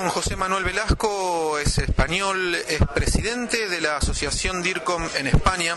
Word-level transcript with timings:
Con 0.00 0.08
José 0.08 0.34
Manuel 0.34 0.64
Velasco, 0.64 1.58
es 1.58 1.76
español, 1.76 2.54
es 2.54 2.80
presidente 2.94 3.68
de 3.68 3.82
la 3.82 3.98
Asociación 3.98 4.62
DIRCOM 4.62 5.02
en 5.18 5.26
España. 5.26 5.76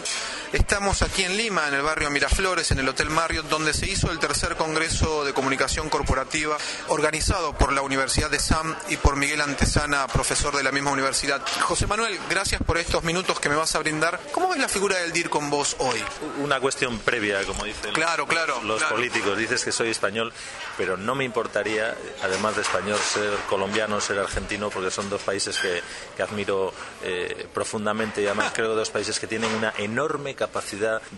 Estamos 0.54 1.02
aquí 1.02 1.24
en 1.24 1.36
Lima, 1.36 1.68
en 1.68 1.74
el 1.74 1.82
barrio 1.82 2.12
Miraflores, 2.12 2.70
en 2.70 2.78
el 2.78 2.88
Hotel 2.88 3.10
Marriott, 3.10 3.48
donde 3.48 3.74
se 3.74 3.90
hizo 3.90 4.12
el 4.12 4.20
tercer 4.20 4.56
Congreso 4.56 5.26
de 5.26 5.34
Comunicación 5.34 5.90
Corporativa 5.90 6.56
organizado 6.90 7.58
por 7.58 7.74
la 7.74 7.82
Universidad 7.82 8.30
de 8.30 8.38
SAM 8.38 8.76
y 8.88 8.98
por 8.98 9.16
Miguel 9.16 9.42
Antesana, 9.42 10.06
profesor 10.06 10.56
de 10.56 10.62
la 10.62 10.72
misma 10.72 10.92
universidad. 10.92 11.42
José 11.62 11.88
Manuel, 11.88 12.20
gracias 12.30 12.62
por 12.62 12.78
estos 12.78 13.04
minutos 13.04 13.40
que 13.40 13.50
me 13.50 13.56
vas 13.56 13.74
a 13.74 13.80
brindar. 13.80 14.20
¿Cómo 14.32 14.48
ves 14.48 14.60
la 14.60 14.68
figura 14.68 14.98
del 14.98 15.12
DIRCOM 15.12 15.50
vos 15.50 15.76
hoy? 15.80 16.00
Una 16.38 16.60
cuestión 16.60 17.00
previa, 17.00 17.44
como 17.46 17.64
dicen 17.64 17.92
claro, 17.92 18.28
claro, 18.28 18.62
los 18.62 18.78
claro. 18.78 18.96
políticos. 18.96 19.36
Dices 19.36 19.64
que 19.66 19.72
soy 19.72 19.90
español, 19.90 20.32
pero 20.78 20.98
no 20.98 21.16
me 21.16 21.24
importaría, 21.24 21.98
además 22.22 22.56
de 22.58 22.62
español, 22.62 23.00
ser 23.00 23.34
colombiano, 23.50 24.00
ser 24.00 24.20
argentino, 24.20 24.70
porque 24.70 24.92
son 24.92 25.10
dos 25.10 25.24
países 25.24 25.58
que, 25.58 25.82
que 26.16 26.22
admiro 26.22 26.72
eh, 27.02 27.48
profundamente 27.52 28.22
y 28.22 28.28
además 28.28 28.52
creo 28.54 28.70
que 28.70 28.76
dos 28.76 28.92
países 28.92 29.20
que 29.20 29.26
tienen 29.26 29.52
una 29.56 29.74
enorme 29.80 30.36
capacidad 30.36 30.43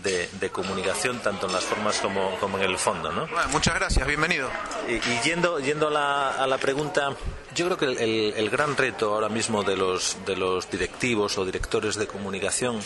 de, 0.02 0.28
de 0.40 0.50
comunicación, 0.50 1.18
tanto 1.20 1.46
en 1.46 1.52
las 1.52 1.64
formas 1.64 1.98
como, 2.00 2.36
como 2.38 2.58
en 2.58 2.64
el 2.64 2.78
fondo. 2.78 3.12
¿no? 3.12 3.26
Bueno, 3.26 3.48
muchas 3.50 3.74
gracias, 3.74 4.06
bienvenido. 4.06 4.48
Y, 4.88 4.94
y 4.94 5.20
yendo, 5.24 5.58
yendo 5.60 5.88
a, 5.88 5.90
la, 5.90 6.30
a 6.30 6.46
la 6.46 6.58
pregunta, 6.58 7.10
yo 7.54 7.66
creo 7.66 7.76
que 7.76 7.84
el, 7.86 7.98
el- 7.98 8.34
el 8.36 8.50
gran 8.50 8.76
reto 8.76 9.14
ahora 9.14 9.28
mismo 9.28 9.62
de 9.62 9.76
los, 9.76 10.16
de 10.26 10.36
los 10.36 10.70
directivos 10.70 11.38
o 11.38 11.44
directores 11.44 11.96
de 11.96 12.06
comunicación 12.06 12.80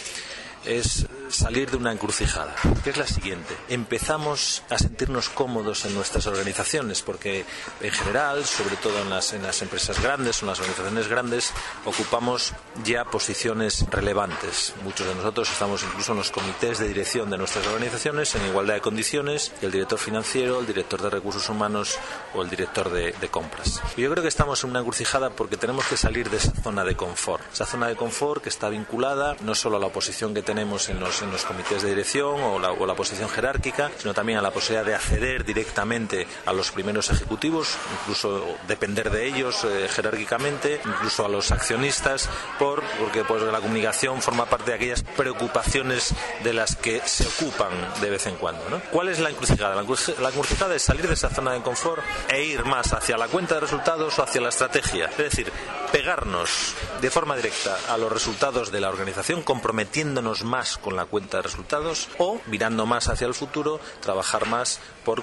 es 0.64 1.06
salir 1.40 1.70
de 1.70 1.78
una 1.78 1.92
encrucijada, 1.92 2.54
que 2.84 2.90
es 2.90 2.98
la 2.98 3.06
siguiente. 3.06 3.56
Empezamos 3.70 4.62
a 4.68 4.78
sentirnos 4.78 5.30
cómodos 5.30 5.86
en 5.86 5.94
nuestras 5.94 6.26
organizaciones, 6.26 7.00
porque 7.00 7.46
en 7.80 7.90
general, 7.90 8.44
sobre 8.44 8.76
todo 8.76 8.98
en 9.00 9.08
las, 9.08 9.32
en 9.32 9.42
las 9.42 9.62
empresas 9.62 10.02
grandes 10.02 10.42
o 10.42 10.44
en 10.44 10.48
las 10.50 10.60
organizaciones 10.60 11.08
grandes, 11.08 11.52
ocupamos 11.86 12.52
ya 12.84 13.04
posiciones 13.06 13.86
relevantes. 13.90 14.74
Muchos 14.84 15.06
de 15.06 15.14
nosotros 15.14 15.50
estamos 15.50 15.82
incluso 15.82 16.12
en 16.12 16.18
los 16.18 16.30
comités 16.30 16.78
de 16.78 16.88
dirección 16.88 17.30
de 17.30 17.38
nuestras 17.38 17.66
organizaciones 17.66 18.34
en 18.34 18.46
igualdad 18.46 18.74
de 18.74 18.80
condiciones 18.80 19.52
el 19.62 19.70
director 19.70 19.98
financiero, 19.98 20.60
el 20.60 20.66
director 20.66 21.00
de 21.00 21.08
recursos 21.08 21.48
humanos 21.48 21.98
o 22.34 22.42
el 22.42 22.50
director 22.50 22.90
de, 22.90 23.12
de 23.12 23.28
compras. 23.28 23.80
Yo 23.96 24.10
creo 24.10 24.22
que 24.22 24.28
estamos 24.28 24.62
en 24.62 24.70
una 24.70 24.80
encrucijada 24.80 25.30
porque 25.30 25.56
tenemos 25.56 25.86
que 25.86 25.96
salir 25.96 26.28
de 26.28 26.36
esa 26.36 26.52
zona 26.62 26.84
de 26.84 26.96
confort. 26.96 27.42
Esa 27.50 27.64
zona 27.64 27.88
de 27.88 27.96
confort 27.96 28.42
que 28.42 28.50
está 28.50 28.68
vinculada 28.68 29.36
no 29.40 29.54
solo 29.54 29.78
a 29.78 29.80
la 29.80 29.88
posición 29.88 30.34
que 30.34 30.42
tenemos 30.42 30.90
en 30.90 31.00
los, 31.00 31.22
en 31.22 31.29
los 31.30 31.44
comités 31.44 31.82
de 31.82 31.88
dirección 31.90 32.40
o 32.42 32.58
la, 32.58 32.72
o 32.72 32.86
la 32.86 32.94
posición 32.94 33.28
jerárquica, 33.28 33.90
sino 33.98 34.14
también 34.14 34.38
a 34.38 34.42
la 34.42 34.50
posibilidad 34.50 34.84
de 34.84 34.94
acceder 34.94 35.44
directamente 35.44 36.26
a 36.46 36.52
los 36.52 36.70
primeros 36.70 37.10
ejecutivos, 37.10 37.76
incluso 38.00 38.44
depender 38.66 39.10
de 39.10 39.26
ellos 39.26 39.64
eh, 39.64 39.88
jerárquicamente, 39.88 40.80
incluso 40.84 41.24
a 41.24 41.28
los 41.28 41.50
accionistas, 41.52 42.28
por, 42.58 42.82
porque 42.98 43.24
pues, 43.24 43.42
la 43.42 43.60
comunicación 43.60 44.20
forma 44.22 44.46
parte 44.46 44.70
de 44.70 44.76
aquellas 44.76 45.02
preocupaciones 45.02 46.14
de 46.42 46.52
las 46.52 46.76
que 46.76 47.00
se 47.04 47.26
ocupan 47.26 47.70
de 48.00 48.10
vez 48.10 48.26
en 48.26 48.36
cuando. 48.36 48.68
¿no? 48.68 48.80
¿Cuál 48.90 49.08
es 49.08 49.18
la 49.18 49.30
encrucijada? 49.30 49.74
La 49.74 49.82
encruci- 49.82 50.16
la 50.18 50.28
encrucijada 50.30 50.74
es 50.74 50.82
salir 50.82 51.06
de 51.06 51.14
esa 51.14 51.30
zona 51.30 51.52
de 51.52 51.60
confort 51.62 52.02
e 52.28 52.42
ir 52.44 52.64
más 52.64 52.92
hacia 52.92 53.16
la 53.16 53.28
cuenta 53.28 53.54
de 53.54 53.60
resultados 53.60 54.18
o 54.18 54.22
hacia 54.22 54.40
la 54.40 54.48
estrategia. 54.50 55.06
Es 55.06 55.16
decir, 55.18 55.52
pegarnos 55.92 56.74
de 57.00 57.10
forma 57.10 57.36
directa 57.36 57.76
a 57.88 57.96
los 57.96 58.12
resultados 58.12 58.70
de 58.70 58.80
la 58.80 58.88
organización, 58.88 59.42
comprometiéndonos 59.42 60.44
más 60.44 60.78
con 60.78 60.96
la 60.96 61.04
cuenta 61.06 61.19
de 61.28 61.42
resultados 61.42 62.08
o 62.18 62.40
mirando 62.46 62.86
más 62.86 63.08
hacia 63.08 63.26
el 63.26 63.34
futuro, 63.34 63.80
trabajar 64.00 64.46
más 64.46 64.80
por, 65.04 65.22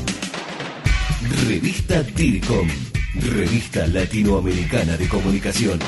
Revista 1.53 2.03
DIRCOM, 2.03 2.67
revista 3.31 3.87
latinoamericana 3.87 4.97
de 4.97 5.07
comunicación. 5.07 5.79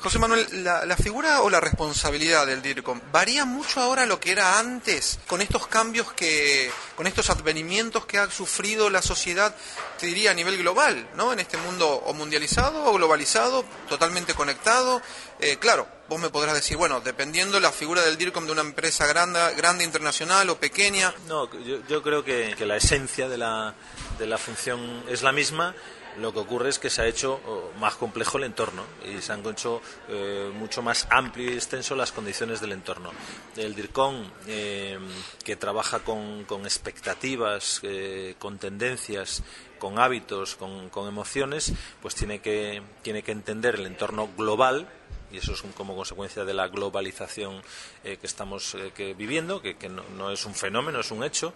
José 0.00 0.18
Manuel, 0.18 0.46
la, 0.64 0.84
la 0.86 0.96
figura 0.96 1.42
o 1.42 1.50
la 1.50 1.60
responsabilidad 1.60 2.46
del 2.46 2.62
DIRCOM 2.62 3.00
varía 3.12 3.44
mucho 3.44 3.80
ahora 3.80 4.06
lo 4.06 4.18
que 4.18 4.32
era 4.32 4.58
antes, 4.58 5.20
con 5.26 5.40
estos 5.40 5.68
cambios 5.68 6.12
que, 6.14 6.70
con 6.96 7.06
estos 7.06 7.30
advenimientos 7.30 8.06
que 8.06 8.18
ha 8.18 8.30
sufrido 8.30 8.90
la 8.90 9.02
sociedad, 9.02 9.54
te 9.98 10.06
diría 10.06 10.32
a 10.32 10.34
nivel 10.34 10.56
global, 10.58 11.08
¿no? 11.14 11.32
En 11.32 11.40
este 11.40 11.56
mundo 11.56 11.88
o 11.88 12.12
mundializado 12.12 12.86
o 12.86 12.94
globalizado, 12.94 13.64
totalmente 13.88 14.34
conectado. 14.34 15.02
Eh, 15.40 15.58
claro, 15.58 15.86
vos 16.08 16.20
me 16.20 16.30
podrás 16.30 16.54
decir, 16.54 16.76
bueno, 16.76 17.00
dependiendo 17.00 17.60
la 17.60 17.72
figura 17.72 18.02
del 18.02 18.16
DIRCOM 18.16 18.46
de 18.46 18.52
una 18.52 18.62
empresa 18.62 19.06
grande, 19.06 19.40
grande 19.56 19.84
internacional 19.84 20.48
o 20.48 20.58
pequeña, 20.58 21.12
No, 21.26 21.50
yo, 21.62 21.78
yo 21.88 22.02
creo 22.02 22.24
que, 22.24 22.54
que 22.56 22.66
la 22.66 22.76
esencia 22.76 23.28
de 23.28 23.36
la, 23.36 23.74
de 24.18 24.26
la 24.26 24.38
función 24.38 25.04
es 25.08 25.22
la 25.22 25.32
misma. 25.32 25.74
Lo 26.18 26.32
que 26.32 26.40
ocurre 26.40 26.70
es 26.70 26.80
que 26.80 26.90
se 26.90 27.02
ha 27.02 27.06
hecho 27.06 27.40
oh, 27.46 27.70
más 27.78 27.94
complejo 27.94 28.38
el 28.38 28.44
entorno 28.44 28.82
y 29.04 29.22
se 29.22 29.32
han 29.32 29.46
hecho 29.46 29.80
eh, 30.08 30.50
mucho 30.52 30.82
más 30.82 31.06
amplio 31.10 31.48
y 31.48 31.54
extenso 31.54 31.94
las 31.94 32.10
condiciones 32.10 32.60
del 32.60 32.72
entorno. 32.72 33.12
El 33.56 33.76
DIRCON, 33.76 34.28
eh, 34.48 34.98
que 35.44 35.54
trabaja 35.54 36.00
con, 36.00 36.44
expectativas, 36.64 37.80
eh, 37.84 38.34
con 38.40 38.58
tendencias, 38.58 39.44
con 39.78 40.00
hábitos, 40.00 40.56
con, 40.56 40.90
emociones, 41.06 41.72
pues 42.02 42.16
tiene 42.16 42.40
que, 42.40 42.82
tiene 43.02 43.22
que 43.22 43.30
entender 43.30 43.76
el 43.76 43.86
entorno 43.86 44.28
global 44.36 44.88
y 45.30 45.36
eso 45.36 45.52
es 45.52 45.62
un- 45.62 45.72
como 45.72 45.94
consecuencia 45.94 46.44
de 46.44 46.54
la 46.54 46.66
globalización 46.68 47.62
que 48.02 48.18
estamos 48.22 48.76
viviendo, 49.16 49.60
que, 49.60 49.76
no 49.88 50.32
es 50.32 50.44
un 50.46 50.54
fenómeno, 50.54 51.00
es 51.00 51.10
un 51.12 51.22
hecho. 51.22 51.52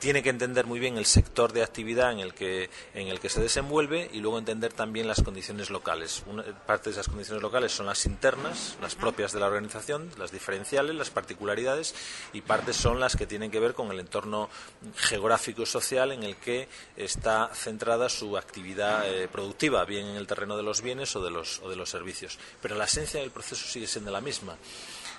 Tiene 0.00 0.22
que 0.22 0.30
entender 0.30 0.64
muy 0.64 0.80
bien 0.80 0.96
el 0.96 1.04
sector 1.04 1.52
de 1.52 1.62
actividad 1.62 2.10
en 2.10 2.20
el 2.20 2.32
que, 2.32 2.70
en 2.94 3.08
el 3.08 3.20
que 3.20 3.28
se 3.28 3.42
desenvuelve 3.42 4.08
y 4.14 4.20
luego 4.20 4.38
entender 4.38 4.72
también 4.72 5.06
las 5.06 5.22
condiciones 5.22 5.68
locales. 5.68 6.22
Una 6.26 6.42
parte 6.42 6.88
de 6.88 6.92
esas 6.92 7.06
condiciones 7.06 7.42
locales 7.42 7.70
son 7.70 7.84
las 7.84 8.06
internas, 8.06 8.78
las 8.80 8.94
propias 8.94 9.32
de 9.32 9.40
la 9.40 9.48
organización, 9.48 10.10
las 10.16 10.32
diferenciales, 10.32 10.96
las 10.96 11.10
particularidades, 11.10 11.94
y 12.32 12.40
partes 12.40 12.76
son 12.76 12.98
las 12.98 13.14
que 13.14 13.26
tienen 13.26 13.50
que 13.50 13.60
ver 13.60 13.74
con 13.74 13.92
el 13.92 14.00
entorno 14.00 14.48
geográfico 14.96 15.62
y 15.62 15.66
social 15.66 16.12
en 16.12 16.22
el 16.22 16.36
que 16.36 16.66
está 16.96 17.50
centrada 17.52 18.08
su 18.08 18.38
actividad 18.38 19.06
eh, 19.06 19.28
productiva, 19.28 19.84
bien 19.84 20.06
en 20.06 20.16
el 20.16 20.26
terreno 20.26 20.56
de 20.56 20.62
los 20.62 20.80
bienes 20.80 21.14
o 21.14 21.22
de 21.22 21.30
los, 21.30 21.60
o 21.60 21.68
de 21.68 21.76
los 21.76 21.90
servicios. 21.90 22.38
Pero 22.62 22.74
la 22.74 22.84
esencia 22.84 23.20
del 23.20 23.32
proceso 23.32 23.68
sigue 23.68 23.86
siendo 23.86 24.10
la 24.10 24.22
misma. 24.22 24.56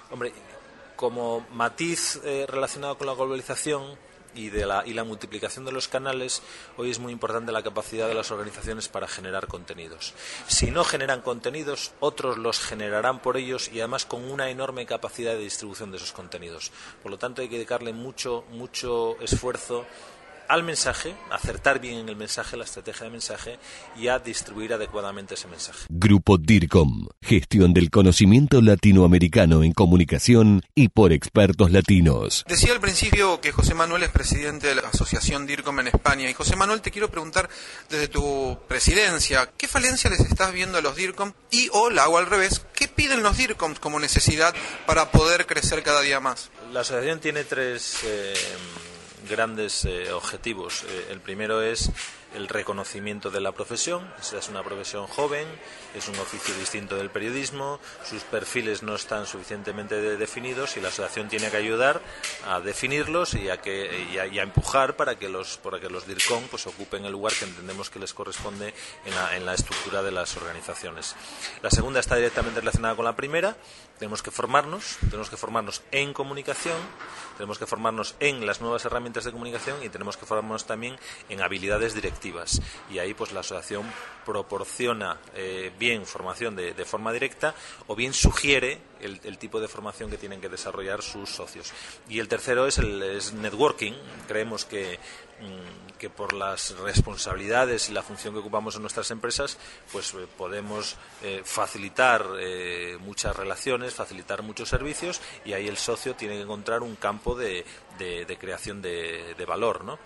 Hombre, 0.09 0.33
como 0.95 1.45
matiz 1.51 2.19
eh, 2.23 2.47
relacionado 2.49 2.97
con 2.97 3.05
la 3.05 3.13
globalización 3.13 4.09
y, 4.35 4.49
de 4.49 4.65
la, 4.65 4.83
y 4.85 4.93
la 4.93 5.03
multiplicación 5.03 5.65
de 5.65 5.71
los 5.71 5.87
canales, 5.87 6.41
hoy 6.77 6.91
es 6.91 6.99
muy 6.99 7.11
importante 7.11 7.51
la 7.51 7.63
capacidad 7.63 8.07
de 8.07 8.13
las 8.13 8.31
organizaciones 8.31 8.87
para 8.87 9.07
generar 9.07 9.47
contenidos. 9.47 10.13
Si 10.47 10.71
no 10.71 10.83
generan 10.83 11.21
contenidos, 11.21 11.91
otros 11.99 12.37
los 12.37 12.59
generarán 12.59 13.21
por 13.21 13.37
ellos 13.37 13.69
y 13.73 13.79
además 13.79 14.05
con 14.05 14.29
una 14.29 14.49
enorme 14.49 14.85
capacidad 14.85 15.33
de 15.33 15.39
distribución 15.39 15.91
de 15.91 15.97
esos 15.97 16.11
contenidos. 16.11 16.71
Por 17.01 17.11
lo 17.11 17.17
tanto, 17.17 17.41
hay 17.41 17.49
que 17.49 17.55
dedicarle 17.55 17.93
mucho, 17.93 18.43
mucho 18.51 19.19
esfuerzo 19.21 19.85
al 20.51 20.63
mensaje, 20.63 21.15
acertar 21.29 21.79
bien 21.79 21.99
en 21.99 22.09
el 22.09 22.17
mensaje, 22.17 22.57
la 22.57 22.65
estrategia 22.65 23.05
de 23.05 23.09
mensaje 23.09 23.57
y 23.95 24.09
a 24.09 24.19
distribuir 24.19 24.73
adecuadamente 24.73 25.35
ese 25.35 25.47
mensaje. 25.47 25.85
Grupo 25.87 26.37
DIRCOM, 26.37 27.07
gestión 27.21 27.73
del 27.73 27.89
conocimiento 27.89 28.61
latinoamericano 28.61 29.63
en 29.63 29.71
comunicación 29.71 30.61
y 30.75 30.89
por 30.89 31.13
expertos 31.13 31.71
latinos. 31.71 32.43
Decía 32.49 32.73
al 32.73 32.81
principio 32.81 33.39
que 33.39 33.53
José 33.53 33.75
Manuel 33.75 34.03
es 34.03 34.09
presidente 34.09 34.67
de 34.67 34.75
la 34.75 34.81
Asociación 34.89 35.47
DIRCOM 35.47 35.79
en 35.79 35.87
España 35.87 36.29
y 36.29 36.33
José 36.33 36.57
Manuel 36.57 36.81
te 36.81 36.91
quiero 36.91 37.09
preguntar 37.09 37.49
desde 37.89 38.09
tu 38.09 38.57
presidencia, 38.67 39.49
¿qué 39.57 39.69
falencia 39.69 40.09
les 40.09 40.19
estás 40.19 40.51
viendo 40.51 40.77
a 40.77 40.81
los 40.81 40.97
DIRCOM 40.97 41.31
y 41.49 41.69
o 41.71 41.89
la 41.89 42.03
hago 42.03 42.17
al 42.17 42.25
revés, 42.25 42.61
¿qué 42.75 42.89
piden 42.89 43.23
los 43.23 43.37
DIRCOM 43.37 43.75
como 43.75 44.01
necesidad 44.01 44.53
para 44.85 45.11
poder 45.11 45.45
crecer 45.45 45.81
cada 45.81 46.01
día 46.01 46.19
más? 46.19 46.49
La 46.73 46.81
asociación 46.81 47.21
tiene 47.21 47.45
tres 47.45 47.99
eh, 48.03 48.33
grandes 49.31 49.85
eh, 49.85 50.11
objetivos. 50.11 50.83
Eh, 50.83 51.07
el 51.09 51.21
primero 51.21 51.61
es 51.61 51.89
el 52.35 52.47
reconocimiento 52.47 53.31
de 53.31 53.39
la 53.39 53.53
profesión. 53.53 54.07
Esta 54.19 54.37
es 54.37 54.49
una 54.49 54.61
profesión 54.61 55.07
joven, 55.07 55.47
es 55.95 56.07
un 56.07 56.17
oficio 56.19 56.55
distinto 56.55 56.95
del 56.95 57.09
periodismo, 57.09 57.79
sus 58.03 58.23
perfiles 58.23 58.83
no 58.83 58.95
están 58.95 59.25
suficientemente 59.25 60.17
definidos 60.17 60.77
y 60.77 60.81
la 60.81 60.89
asociación 60.89 61.27
tiene 61.27 61.49
que 61.49 61.57
ayudar 61.57 62.01
a 62.47 62.59
definirlos 62.59 63.33
y 63.33 63.49
a, 63.49 63.61
que, 63.61 64.07
y 64.11 64.17
a, 64.17 64.43
empujar 64.43 64.95
para 64.95 65.17
que 65.17 65.29
los, 65.29 65.57
para 65.57 65.79
que 65.79 65.89
los 65.89 66.07
DIRCOM 66.07 66.43
pues, 66.49 66.67
ocupen 66.67 67.05
el 67.05 67.11
lugar 67.11 67.33
que 67.33 67.45
entendemos 67.45 67.89
que 67.89 67.99
les 67.99 68.13
corresponde 68.13 68.73
en 69.05 69.15
la, 69.15 69.35
en 69.35 69.45
la 69.45 69.53
estructura 69.53 70.01
de 70.01 70.11
las 70.11 70.35
organizaciones. 70.37 71.15
La 71.61 71.69
segunda 71.69 71.99
está 71.99 72.15
directamente 72.15 72.59
relacionada 72.59 72.95
con 72.95 73.05
la 73.05 73.15
primera. 73.15 73.55
Tenemos 73.97 74.23
que 74.23 74.31
formarnos, 74.31 74.97
tenemos 75.01 75.29
que 75.29 75.37
formarnos 75.37 75.83
en 75.91 76.13
comunicación, 76.13 76.77
tenemos 77.37 77.59
que 77.59 77.67
formarnos 77.67 78.15
en 78.19 78.45
las 78.47 78.59
nuevas 78.59 78.83
herramientas 78.85 79.25
de 79.25 79.31
comunicación 79.31 79.83
y 79.83 79.89
tenemos 79.89 80.17
que 80.17 80.25
formarnos 80.25 80.65
también 80.65 80.95
en 81.29 81.41
habilidades 81.41 81.93
directivas 81.93 82.61
y 82.89 82.99
ahí 82.99 83.13
pues 83.13 83.31
la 83.31 83.41
asociación 83.41 83.85
proporciona 84.25 85.17
eh, 85.35 85.71
bien 85.81 86.05
formación 86.05 86.55
de, 86.55 86.85
forma 86.85 87.11
directa 87.11 87.55
o 87.87 87.95
bien 87.95 88.13
sugiere 88.13 88.77
el, 89.01 89.37
tipo 89.39 89.59
de 89.59 89.67
formación 89.67 90.11
que 90.11 90.17
tienen 90.17 90.39
que 90.39 90.47
desarrollar 90.47 91.01
sus 91.01 91.31
socios. 91.31 91.73
Y 92.07 92.19
el 92.19 92.27
tercero 92.27 92.67
es 92.67 92.77
el 92.77 92.99
networking. 93.41 93.93
Creemos 94.27 94.63
que, 94.63 94.99
mm, 95.39 95.97
que 95.97 96.11
por 96.11 96.33
las 96.33 96.77
responsabilidades 96.77 97.89
y 97.89 97.93
la 97.93 98.03
función 98.03 98.35
que 98.35 98.41
ocupamos 98.41 98.75
en 98.75 98.81
nuestras 98.81 99.09
empresas, 99.09 99.57
pues 99.91 100.13
eh, 100.13 100.27
podemos 100.37 100.97
eh, 101.23 101.41
facilitar 101.43 102.27
muchas 102.99 103.35
relaciones, 103.35 103.95
facilitar 103.95 104.43
muchos 104.43 104.69
servicios 104.69 105.19
y 105.45 105.53
ahí 105.53 105.67
el 105.67 105.77
socio 105.77 106.13
tiene 106.13 106.35
que 106.35 106.41
encontrar 106.41 106.83
un 106.83 106.95
campo 106.95 107.33
de, 107.35 107.65
de 107.97 108.37
creación 108.39 108.83
de, 108.83 109.33
de 109.35 109.45
valor, 109.45 109.83
¿no? 109.83 109.97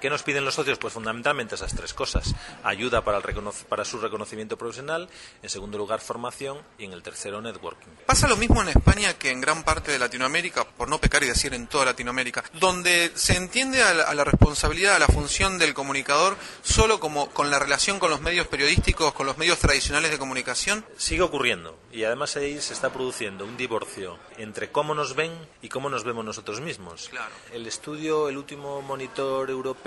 ¿Qué 0.00 0.10
nos 0.10 0.22
piden 0.22 0.44
los 0.44 0.54
socios? 0.54 0.78
Pues 0.78 0.92
fundamentalmente 0.92 1.54
esas 1.54 1.74
tres 1.74 1.94
cosas. 1.94 2.34
Ayuda 2.64 3.02
para, 3.02 3.18
el 3.18 3.24
para 3.68 3.84
su 3.84 3.98
reconocimiento 3.98 4.56
profesional, 4.56 5.08
en 5.42 5.48
segundo 5.48 5.78
lugar 5.78 6.00
formación 6.00 6.58
y 6.78 6.84
en 6.84 6.92
el 6.92 7.02
tercero 7.02 7.40
networking. 7.40 7.88
Pasa 8.06 8.28
lo 8.28 8.36
mismo 8.36 8.62
en 8.62 8.68
España 8.68 9.14
que 9.14 9.30
en 9.30 9.40
gran 9.40 9.64
parte 9.64 9.92
de 9.92 9.98
Latinoamérica, 9.98 10.64
por 10.64 10.88
no 10.88 10.98
pecar 10.98 11.22
y 11.22 11.26
decir 11.26 11.54
en 11.54 11.66
toda 11.66 11.86
Latinoamérica, 11.86 12.44
donde 12.54 13.12
se 13.14 13.36
entiende 13.36 13.82
a 13.82 14.14
la, 14.14 14.24
responsabilidad, 14.24 14.96
a 14.96 14.98
la 14.98 15.08
función 15.08 15.58
del 15.58 15.74
comunicador 15.74 16.36
solo 16.62 17.00
como 17.00 17.30
con 17.30 17.50
la 17.50 17.58
relación 17.58 17.98
con 17.98 18.10
los 18.10 18.20
medios 18.20 18.46
periodísticos, 18.46 19.12
con 19.14 19.26
los 19.26 19.38
medios 19.38 19.58
tradicionales 19.58 20.10
de 20.10 20.18
comunicación. 20.18 20.84
Sigue 20.96 21.22
ocurriendo 21.22 21.78
y 21.92 22.04
además 22.04 22.36
ahí 22.36 22.60
se 22.60 22.74
está 22.74 22.92
produciendo 22.92 23.44
un 23.44 23.56
divorcio 23.56 24.18
entre 24.36 24.70
cómo 24.70 24.94
nos 24.94 25.14
ven 25.14 25.32
y 25.62 25.68
cómo 25.68 25.88
nos 25.88 26.04
vemos 26.04 26.24
nosotros 26.24 26.60
mismos. 26.60 27.08
Claro. 27.08 27.34
El 27.52 27.66
estudio, 27.66 28.28
el 28.28 28.36
último 28.36 28.82
monitor 28.82 29.50
europeo 29.50 29.85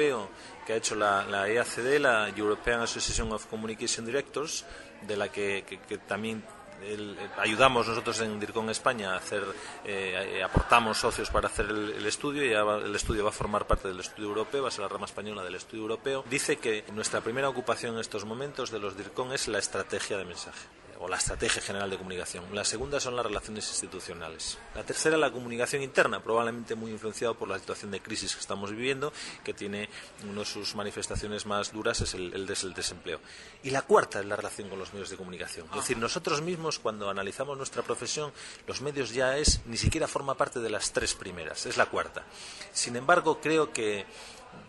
que 0.65 0.73
ha 0.73 0.75
hecho 0.75 0.95
la, 0.95 1.47
EACD, 1.47 1.99
la 1.99 2.29
European 2.29 2.81
Association 2.81 3.31
of 3.31 3.45
Communication 3.47 4.05
Directors, 4.05 4.65
de 5.01 5.17
la 5.17 5.29
que, 5.29 5.63
también 6.07 6.43
ayudamos 7.37 7.87
nosotros 7.87 8.21
en 8.21 8.39
DIRCON 8.39 8.69
España 8.69 9.13
a 9.13 9.17
hacer, 9.17 9.43
eh, 9.83 10.41
aportamos 10.43 10.97
socios 10.97 11.29
para 11.29 11.47
hacer 11.47 11.65
el, 11.65 12.05
estudio 12.05 12.45
y 12.45 12.53
el 12.53 12.95
estudio 12.95 13.23
va 13.23 13.29
a 13.31 13.33
formar 13.33 13.67
parte 13.67 13.89
del 13.89 13.99
estudio 13.99 14.29
europeo, 14.29 14.63
va 14.63 14.69
a 14.69 14.71
ser 14.71 14.83
la 14.83 14.87
rama 14.87 15.05
española 15.05 15.43
del 15.43 15.55
estudio 15.55 15.83
europeo. 15.83 16.23
Dice 16.29 16.57
que 16.57 16.85
nuestra 16.93 17.19
primera 17.19 17.49
ocupación 17.49 17.95
en 17.95 17.99
estos 17.99 18.23
momentos 18.23 18.71
de 18.71 18.79
los 18.79 18.95
DIRCON 18.95 19.33
es 19.33 19.49
la 19.49 19.59
estrategia 19.59 20.17
de 20.17 20.25
mensaje 20.25 20.67
o 20.99 21.07
la 21.07 21.15
estrategia 21.15 21.61
general 21.61 21.89
de 21.89 21.97
comunicación. 21.97 22.43
La 22.53 22.65
segunda 22.65 22.99
son 22.99 23.15
las 23.15 23.25
relaciones 23.25 23.67
institucionales. 23.69 24.57
La 24.75 24.83
tercera, 24.83 25.17
la 25.17 25.31
comunicación 25.31 25.81
interna, 25.81 26.21
probablemente 26.21 26.75
muy 26.75 26.91
influenciado 26.91 27.35
por 27.35 27.47
la 27.47 27.57
situación 27.57 27.91
de 27.91 28.01
crisis 28.01 28.35
que 28.35 28.41
estamos 28.41 28.71
viviendo, 28.71 29.13
que 29.43 29.53
tiene 29.53 29.89
una 30.29 30.41
de 30.41 30.45
sus 30.45 30.75
manifestaciones 30.75 31.45
más 31.45 31.71
duras 31.71 32.01
es 32.01 32.13
el, 32.13 32.33
el, 32.33 32.45
desempleo. 32.45 33.21
Y 33.63 33.69
la 33.69 33.83
cuarta 33.83 34.19
es 34.19 34.25
la 34.25 34.35
relación 34.35 34.67
con 34.69 34.77
los 34.77 34.93
medios 34.93 35.09
de 35.09 35.15
comunicación. 35.15 35.67
Es 35.69 35.75
decir, 35.75 35.97
nosotros 35.97 36.41
mismos 36.41 36.79
cuando 36.79 37.09
analizamos 37.09 37.57
nuestra 37.57 37.81
profesión, 37.81 38.33
los 38.67 38.81
medios 38.81 39.13
ya 39.13 39.37
es 39.37 39.61
ni 39.65 39.77
siquiera 39.77 40.07
forma 40.07 40.35
parte 40.35 40.59
de 40.59 40.69
las 40.69 40.91
tres 40.91 41.13
primeras, 41.13 41.65
es 41.65 41.77
la 41.77 41.85
cuarta. 41.85 42.25
Sin 42.73 42.97
embargo, 42.97 43.39
creo 43.39 43.71
que 43.71 44.05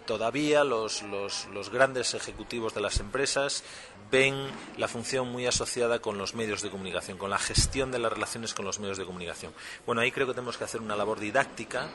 todavía 0.06 0.64
los, 0.64 1.02
los, 1.02 1.70
grandes 1.70 2.14
ejecutivos 2.14 2.74
de 2.74 2.80
las 2.80 2.98
empresas 3.00 3.62
ven 4.10 4.34
la 4.76 4.88
función 4.88 5.28
muy 5.28 5.46
asociada 5.46 6.00
con 6.00 6.18
los 6.18 6.34
medios 6.34 6.62
de 6.62 6.70
comunicación, 6.70 7.16
con 7.16 7.30
la 7.30 7.38
gestión 7.38 7.92
de 7.92 8.00
las 8.00 8.12
relaciones 8.12 8.54
con 8.54 8.64
los 8.64 8.80
medios 8.80 8.98
de 8.98 9.04
comunicación. 9.04 9.52
Bueno, 9.86 10.00
ahí 10.00 10.10
creo 10.10 10.26
que 10.26 10.34
tenemos 10.34 10.58
que 10.58 10.64
hacer 10.64 10.80
una 10.80 10.96
labor 10.96 11.20
didáctica 11.20 11.88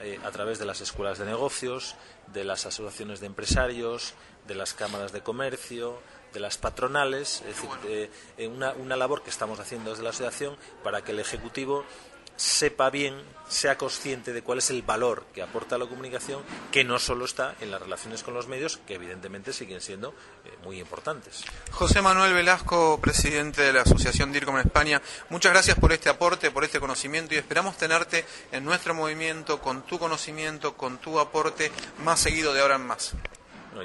eh, 0.00 0.18
a 0.24 0.30
través 0.30 0.58
de 0.58 0.64
las 0.64 0.80
escuelas 0.80 1.18
de 1.18 1.26
negocios, 1.26 1.94
de 2.32 2.44
las 2.44 2.64
asociaciones 2.64 3.20
de 3.20 3.26
empresarios, 3.26 4.14
de 4.46 4.54
las 4.54 4.72
cámaras 4.72 5.12
de 5.12 5.20
comercio, 5.20 6.00
de 6.32 6.40
las 6.40 6.56
patronales, 6.56 7.42
es 7.42 7.48
decir, 7.48 8.10
eh, 8.38 8.48
una, 8.48 8.72
una 8.72 8.96
labor 8.96 9.22
que 9.22 9.30
estamos 9.30 9.60
haciendo 9.60 9.90
desde 9.90 10.02
la 10.02 10.10
asociación 10.10 10.56
para 10.82 11.04
que 11.04 11.12
el 11.12 11.18
Ejecutivo 11.18 11.84
sepa 12.42 12.90
bien, 12.90 13.14
sea 13.46 13.78
consciente 13.78 14.32
de 14.32 14.42
cuál 14.42 14.58
es 14.58 14.70
el 14.70 14.82
valor 14.82 15.26
que 15.32 15.42
aporta 15.42 15.78
la 15.78 15.86
comunicación, 15.86 16.42
que 16.72 16.82
no 16.82 16.98
solo 16.98 17.24
está 17.24 17.54
en 17.60 17.70
las 17.70 17.80
relaciones 17.80 18.24
con 18.24 18.34
los 18.34 18.48
medios, 18.48 18.78
que 18.78 18.96
evidentemente 18.96 19.52
siguen 19.52 19.80
siendo 19.80 20.08
eh, 20.44 20.50
muy 20.64 20.80
importantes. 20.80 21.44
José 21.70 22.02
Manuel 22.02 22.34
Velasco, 22.34 22.98
presidente 23.00 23.62
de 23.62 23.72
la 23.72 23.82
Asociación 23.82 24.32
DIRCOM 24.32 24.56
en 24.56 24.66
España, 24.66 25.00
muchas 25.30 25.52
gracias 25.52 25.78
por 25.78 25.92
este 25.92 26.08
aporte, 26.08 26.50
por 26.50 26.64
este 26.64 26.80
conocimiento 26.80 27.34
y 27.34 27.38
esperamos 27.38 27.76
tenerte 27.76 28.24
en 28.50 28.64
nuestro 28.64 28.92
movimiento 28.92 29.60
con 29.60 29.82
tu 29.82 30.00
conocimiento, 30.00 30.76
con 30.76 30.98
tu 30.98 31.20
aporte 31.20 31.70
más 32.02 32.18
seguido 32.18 32.52
de 32.52 32.60
ahora 32.60 32.74
en 32.74 32.86
más. 32.86 33.12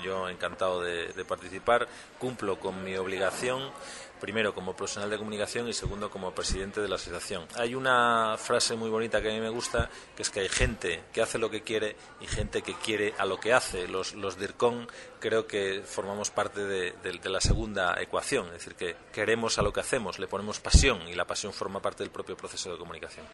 yo 0.03 0.27
encantado 0.30 0.81
de 0.81 1.25
participar, 1.25 1.88
cumplo 2.18 2.60
con 2.60 2.83
mi 2.83 2.95
obligación 2.95 3.71
primero 4.19 4.54
como 4.54 4.75
profesional 4.75 5.10
de 5.10 5.18
comunicación 5.18 5.68
y 5.68 5.74
segundo 5.74 6.10
como 6.10 6.31
presidente 6.31 6.81
de 6.81 6.88
la 6.88 6.96
asociación. 6.96 7.46
Hay 7.56 7.75
una 7.75 8.36
frase 8.38 8.75
muy 8.75 8.90
bonita 8.90 9.22
que 9.22 9.30
a 9.30 9.34
mí 9.34 9.40
me 9.40 9.50
gusta, 9.50 9.90
que 10.16 10.24
es 10.24 10.30
que 10.30 10.42
hay 10.42 10.50
gente 10.50 11.04
que 11.14 11.22
hace 11.22 11.38
lo 11.38 11.50
que 11.50 11.62
quiere 11.62 11.96
y 12.22 12.28
gente 12.28 12.62
que 12.62 12.74
quiere 12.74 13.14
a 13.18 13.25
lo 13.25 13.40
que 13.40 13.54
hace. 13.54 13.88
Los, 13.88 14.14
los 14.16 14.38
DIRCON 14.38 14.88
creo 15.19 15.48
que 15.48 15.81
formamos 15.86 16.30
parte 16.30 16.66
de, 16.66 16.94
de 17.04 17.30
la 17.30 17.42
segunda 17.42 18.00
ecuación, 18.02 18.48
es 18.48 18.54
decir, 18.54 18.75
que 18.75 18.96
queremos 19.12 19.58
a 19.58 19.62
lo 19.62 19.74
que 19.74 19.80
hacemos, 19.80 20.20
le 20.20 20.28
ponemos 20.28 20.60
pasión 20.60 21.08
y 21.08 21.13
la 21.13 21.25
pasión 21.25 21.54
forma 21.54 21.81
parte 21.81 22.04
del 22.04 22.12
propio 22.12 22.38
proceso 22.38 22.72
de 22.72 22.78
comunicación. 22.78 23.28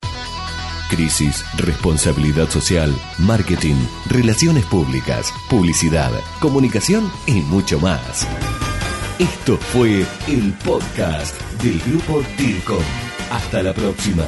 Crisis, 0.89 1.43
responsabilidad 1.57 2.49
social, 2.49 2.93
marketing, 3.17 3.75
relaciones 4.09 4.65
públicas, 4.65 5.33
publicidad, 5.49 6.11
comunicación 6.39 7.11
y 7.25 7.41
mucho 7.41 7.79
más. 7.79 8.27
Esto 9.19 9.57
fue 9.57 10.05
el 10.27 10.53
podcast 10.65 11.39
del 11.61 11.79
grupo 11.81 12.23
DIRCOM. 12.35 12.83
Hasta 13.31 13.61
la 13.61 13.71
próxima. 13.71 14.25